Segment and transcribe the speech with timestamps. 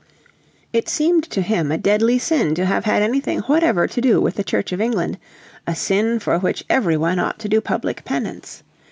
[0.73, 4.33] It seemed to him a deadly sin to have had anything whatever to do with
[4.33, 5.19] the Church of England,
[5.67, 8.63] a sin for which every one ought to do public penance.